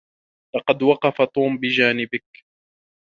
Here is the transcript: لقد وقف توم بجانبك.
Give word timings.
لقد 0.55 0.83
وقف 0.83 1.15
توم 1.35 1.57
بجانبك. 1.57 2.45